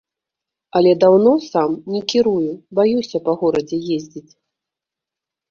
[0.77, 2.47] Але даўно сам не кірую,
[2.81, 4.27] баюся па горадзе ездзіць.